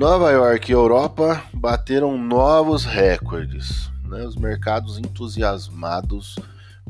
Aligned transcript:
Nova 0.00 0.30
York 0.30 0.70
e 0.70 0.72
Europa 0.72 1.44
bateram 1.52 2.16
novos 2.16 2.86
recordes. 2.86 3.90
Né? 4.02 4.24
Os 4.24 4.34
mercados 4.34 4.98
entusiasmados 4.98 6.36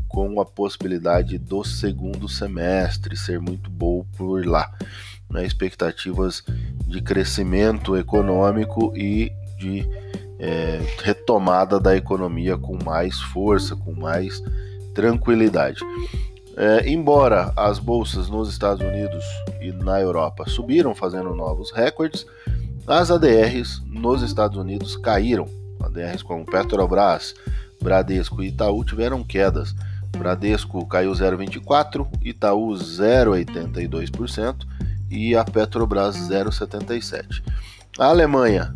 com 0.06 0.40
a 0.40 0.46
possibilidade 0.46 1.36
do 1.36 1.64
segundo 1.64 2.28
semestre 2.28 3.16
ser 3.16 3.40
muito 3.40 3.68
bom 3.68 4.06
por 4.16 4.46
lá. 4.46 4.70
Né? 5.28 5.44
Expectativas 5.44 6.44
de 6.86 7.02
crescimento 7.02 7.96
econômico 7.96 8.96
e 8.96 9.32
de 9.58 9.84
é, 10.38 10.80
retomada 11.02 11.80
da 11.80 11.96
economia 11.96 12.56
com 12.56 12.78
mais 12.84 13.20
força, 13.20 13.74
com 13.74 13.92
mais 13.92 14.40
tranquilidade. 14.94 15.80
É, 16.56 16.88
embora 16.88 17.52
as 17.56 17.80
bolsas 17.80 18.28
nos 18.28 18.48
Estados 18.48 18.86
Unidos 18.86 19.24
e 19.60 19.72
na 19.72 20.00
Europa 20.00 20.44
subiram, 20.46 20.94
fazendo 20.94 21.34
novos 21.34 21.72
recordes, 21.72 22.24
as 22.86 23.10
ADRs 23.10 23.82
nos 23.86 24.22
Estados 24.22 24.56
Unidos 24.56 24.96
caíram. 24.96 25.46
ADRs 25.80 26.22
como 26.22 26.44
Petrobras, 26.44 27.34
Bradesco 27.82 28.42
e 28.42 28.48
Itaú 28.48 28.84
tiveram 28.84 29.24
quedas. 29.24 29.74
Bradesco 30.10 30.84
caiu 30.86 31.12
0,24%, 31.12 32.08
Itaú 32.22 32.70
0,82% 32.72 34.66
e 35.10 35.34
a 35.34 35.44
Petrobras 35.44 36.16
0,77%. 36.16 37.42
A 37.98 38.06
Alemanha 38.06 38.74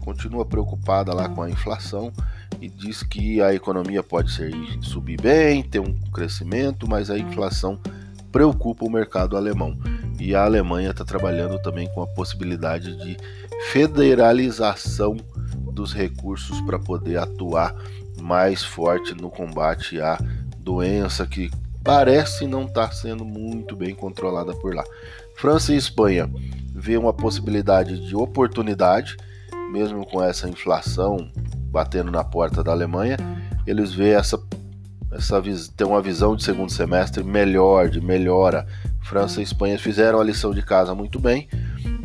continua 0.00 0.44
preocupada 0.44 1.14
lá 1.14 1.28
com 1.28 1.42
a 1.42 1.50
inflação 1.50 2.12
e 2.60 2.68
diz 2.68 3.02
que 3.02 3.40
a 3.40 3.54
economia 3.54 4.02
pode 4.02 4.32
ser, 4.32 4.52
subir 4.80 5.20
bem, 5.20 5.62
ter 5.62 5.80
um 5.80 5.94
crescimento, 6.12 6.88
mas 6.88 7.10
a 7.10 7.18
inflação 7.18 7.78
preocupa 8.32 8.84
o 8.84 8.90
mercado 8.90 9.36
alemão. 9.36 9.78
E 10.18 10.34
a 10.34 10.44
Alemanha 10.44 10.90
está 10.90 11.04
trabalhando 11.04 11.58
também 11.60 11.88
com 11.88 12.02
a 12.02 12.06
possibilidade 12.06 12.96
de 12.96 13.16
federalização 13.70 15.16
dos 15.72 15.92
recursos 15.92 16.60
para 16.62 16.78
poder 16.78 17.18
atuar 17.18 17.74
mais 18.20 18.64
forte 18.64 19.14
no 19.14 19.30
combate 19.30 20.00
à 20.00 20.18
doença 20.58 21.26
que 21.26 21.50
parece 21.84 22.46
não 22.46 22.64
estar 22.64 22.88
tá 22.88 22.92
sendo 22.92 23.24
muito 23.24 23.76
bem 23.76 23.94
controlada 23.94 24.52
por 24.54 24.74
lá. 24.74 24.84
França 25.36 25.72
e 25.72 25.76
Espanha 25.76 26.28
vê 26.74 26.96
uma 26.96 27.12
possibilidade 27.12 28.06
de 28.06 28.16
oportunidade 28.16 29.16
mesmo 29.68 30.04
com 30.06 30.22
essa 30.22 30.48
inflação 30.48 31.30
batendo 31.70 32.10
na 32.10 32.24
porta 32.24 32.64
da 32.64 32.72
Alemanha, 32.72 33.16
eles 33.66 33.92
vê 33.92 34.10
essa 34.10 34.40
essa 35.10 35.40
tem 35.74 35.86
uma 35.86 36.02
visão 36.02 36.36
de 36.36 36.44
segundo 36.44 36.70
semestre 36.70 37.24
melhor, 37.24 37.88
de 37.88 37.98
melhora. 37.98 38.66
França 39.08 39.40
e 39.40 39.42
Espanha 39.42 39.78
fizeram 39.78 40.20
a 40.20 40.24
lição 40.24 40.52
de 40.52 40.60
casa 40.60 40.94
muito 40.94 41.18
bem, 41.18 41.48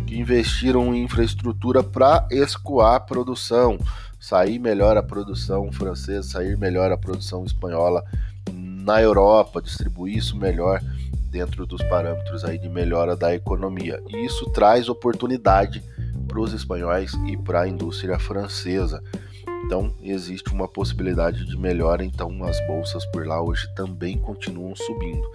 que 0.07 0.17
investiram 0.17 0.95
em 0.95 1.03
infraestrutura 1.03 1.83
para 1.83 2.25
escoar 2.31 2.95
a 2.95 2.99
produção, 2.99 3.77
sair 4.17 4.57
melhor 4.57 4.95
a 4.95 5.03
produção 5.03 5.69
francesa, 5.69 6.29
sair 6.29 6.57
melhor 6.57 6.93
a 6.93 6.97
produção 6.97 7.43
espanhola 7.43 8.05
na 8.53 9.01
Europa, 9.01 9.61
distribuir 9.61 10.17
isso 10.17 10.37
melhor 10.37 10.81
dentro 11.29 11.65
dos 11.65 11.83
parâmetros 11.83 12.45
aí 12.45 12.57
de 12.57 12.69
melhora 12.69 13.17
da 13.17 13.35
economia. 13.35 14.01
E 14.07 14.25
isso 14.25 14.49
traz 14.51 14.87
oportunidade 14.87 15.83
para 16.25 16.39
os 16.39 16.53
espanhóis 16.53 17.11
e 17.27 17.35
para 17.35 17.63
a 17.63 17.67
indústria 17.67 18.17
francesa. 18.17 19.03
Então 19.65 19.93
existe 20.01 20.53
uma 20.53 20.69
possibilidade 20.69 21.45
de 21.45 21.57
melhora, 21.57 22.05
então 22.05 22.31
as 22.45 22.65
bolsas 22.65 23.05
por 23.07 23.27
lá 23.27 23.41
hoje 23.41 23.67
também 23.75 24.17
continuam 24.17 24.73
subindo. 24.73 25.27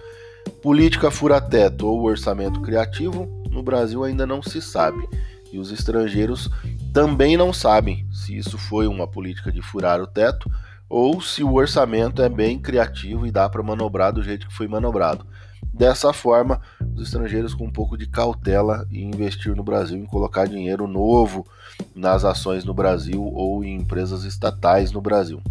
Política 0.61 1.09
fura-teto 1.09 1.87
ou 1.87 2.03
orçamento 2.03 2.59
criativo, 2.61 3.27
no 3.49 3.63
Brasil 3.63 4.03
ainda 4.03 4.27
não 4.27 4.43
se 4.43 4.61
sabe. 4.61 5.07
E 5.51 5.57
os 5.57 5.71
estrangeiros 5.71 6.49
também 6.93 7.37
não 7.37 7.53
sabem 7.53 8.05
se 8.11 8.37
isso 8.37 8.57
foi 8.57 8.85
uma 8.85 9.07
política 9.07 9.51
de 9.51 9.61
furar 9.61 10.01
o 10.01 10.07
teto 10.07 10.51
ou 10.89 11.21
se 11.21 11.43
o 11.43 11.53
orçamento 11.53 12.21
é 12.21 12.27
bem 12.27 12.59
criativo 12.59 13.25
e 13.25 13.31
dá 13.31 13.47
para 13.47 13.63
manobrar 13.63 14.11
do 14.11 14.21
jeito 14.21 14.47
que 14.47 14.53
foi 14.53 14.67
manobrado. 14.67 15.25
Dessa 15.73 16.11
forma, 16.11 16.59
os 16.93 17.03
estrangeiros 17.03 17.53
com 17.53 17.65
um 17.65 17.71
pouco 17.71 17.97
de 17.97 18.07
cautela 18.07 18.85
em 18.91 19.09
investir 19.09 19.55
no 19.55 19.63
Brasil, 19.63 19.97
em 19.97 20.05
colocar 20.05 20.45
dinheiro 20.45 20.87
novo 20.87 21.47
nas 21.95 22.25
ações 22.25 22.65
no 22.65 22.73
Brasil 22.73 23.23
ou 23.23 23.63
em 23.63 23.75
empresas 23.75 24.25
estatais 24.25 24.91
no 24.91 24.99
Brasil. 24.99 25.41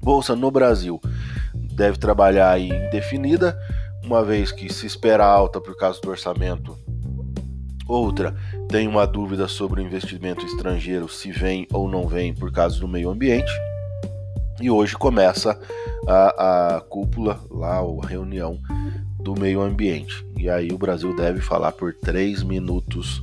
Bolsa 0.00 0.34
no 0.34 0.50
Brasil 0.50 1.00
deve 1.54 1.98
trabalhar 1.98 2.52
aí 2.52 2.68
indefinida, 2.68 3.58
uma 4.06 4.24
vez 4.24 4.52
que 4.52 4.72
se 4.72 4.86
espera 4.86 5.26
alta 5.26 5.60
por 5.60 5.76
causa 5.76 6.00
do 6.00 6.08
orçamento. 6.08 6.78
Outra, 7.88 8.34
tem 8.68 8.86
uma 8.86 9.06
dúvida 9.06 9.48
sobre 9.48 9.80
o 9.80 9.84
investimento 9.84 10.46
estrangeiro, 10.46 11.08
se 11.08 11.30
vem 11.30 11.66
ou 11.72 11.88
não 11.88 12.06
vem 12.06 12.32
por 12.32 12.52
causa 12.52 12.78
do 12.78 12.88
meio 12.88 13.10
ambiente. 13.10 13.50
E 14.60 14.70
hoje 14.70 14.96
começa 14.96 15.58
a, 16.06 16.76
a 16.76 16.80
cúpula, 16.80 17.40
lá 17.50 17.78
a 17.78 18.06
reunião 18.06 18.58
do 19.20 19.38
meio 19.38 19.60
ambiente. 19.60 20.24
E 20.36 20.48
aí 20.48 20.70
o 20.72 20.78
Brasil 20.78 21.14
deve 21.14 21.40
falar 21.40 21.72
por 21.72 21.92
três 21.92 22.42
minutos 22.42 23.22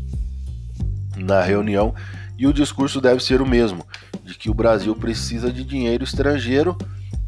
na 1.15 1.41
reunião 1.41 1.93
e 2.37 2.45
o 2.45 2.53
discurso 2.53 2.99
deve 2.99 3.23
ser 3.23 3.41
o 3.41 3.47
mesmo, 3.47 3.85
de 4.23 4.35
que 4.35 4.49
o 4.49 4.53
Brasil 4.53 4.95
precisa 4.95 5.51
de 5.51 5.63
dinheiro 5.63 6.03
estrangeiro 6.03 6.77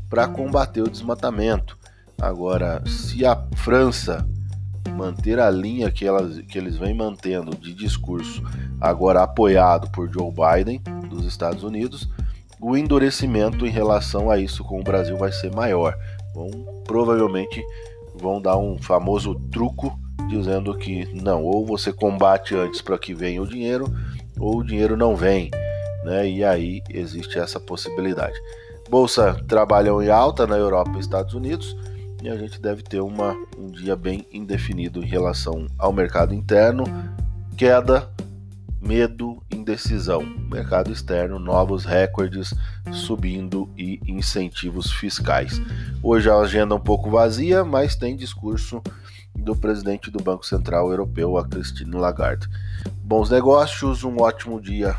para 0.10 0.28
combater 0.28 0.82
o 0.82 0.90
desmatamento. 0.90 1.78
Agora, 2.22 2.81
se 2.86 3.26
a 3.26 3.46
França 3.56 4.28
manter 4.96 5.40
a 5.40 5.50
linha 5.50 5.92
que, 5.92 6.06
elas, 6.06 6.40
que 6.40 6.58
eles 6.58 6.78
vêm 6.78 6.94
mantendo 6.94 7.56
de 7.56 7.74
discurso, 7.74 8.42
agora 8.80 9.24
apoiado 9.24 9.90
por 9.92 10.12
Joe 10.12 10.31
Biden 10.31 10.81
dos 11.09 11.25
Estados 11.25 11.64
Unidos, 11.64 12.09
o 12.59 12.78
endurecimento 12.78 13.66
em 13.66 13.70
relação 13.70 14.30
a 14.31 14.38
isso 14.38 14.64
com 14.64 14.80
o 14.80 14.84
Brasil 14.84 15.18
vai 15.18 15.31
ser 15.31 15.54
maior. 15.54 15.96
Bom, 16.34 16.50
provavelmente 16.86 17.64
vão 18.16 18.42
dar 18.42 18.58
um 18.58 18.78
famoso 18.78 19.36
truco 19.52 20.00
dizendo 20.28 20.75
que 20.78 21.06
não, 21.14 21.44
ou 21.44 21.66
você 21.66 21.92
combate 21.94 22.56
antes 22.56 22.81
para 22.81 22.98
que 22.98 23.14
venha 23.14 23.42
o 23.42 23.48
dinheiro, 23.48 23.86
ou 24.40 24.58
o 24.58 24.64
dinheiro 24.64 24.98
não 24.98 25.16
vem, 25.16 25.52
né? 26.04 26.28
E 26.28 26.44
aí 26.44 26.81
existe 26.90 27.38
essa 27.38 27.59
possibilidade. 27.59 28.36
Bolsa 28.90 29.36
trabalham 29.48 30.02
em 30.02 30.09
alta 30.09 30.48
na 30.48 30.58
Europa 30.58 30.94
e 30.96 31.00
Estados 31.00 31.34
Unidos, 31.34 31.75
e 32.22 32.30
a 32.30 32.36
gente 32.38 32.62
deve 32.62 32.81
ter 32.81 33.02
uma, 33.02 33.36
um 33.58 33.70
dia 33.70 33.96
bem 33.96 34.26
indefinido 34.31 35.03
em 35.03 35.08
relação 35.08 35.68
ao 35.78 35.94
mercado 35.94 36.34
interno, 36.34 36.84
queda, 37.58 38.09
medo, 38.81 39.42
indecisão. 39.52 40.24
Mercado 40.24 40.92
externo, 40.92 41.40
novos 41.40 41.86
recordes 41.86 42.54
subindo 42.92 43.70
e 43.78 44.00
incentivos 44.08 44.92
fiscais. 44.92 45.62
Hoje 46.02 46.30
a 46.30 46.38
agenda 46.38 46.75
é 46.75 46.78
um 46.78 46.81
pouco 46.81 47.09
vazia, 47.09 47.64
mas 47.64 47.96
tem 47.96 48.16
discurso 48.16 48.81
do 49.36 49.56
presidente 49.56 50.09
do 50.09 50.24
Banco 50.24 50.46
Central 50.46 50.90
Europeu, 50.90 51.38
a 51.38 51.48
Christine 51.48 51.96
Lagarde. 51.96 52.48
Bons 53.04 53.30
negócios, 53.30 54.04
um 54.04 54.22
ótimo 54.22 54.62
dia 54.62 54.96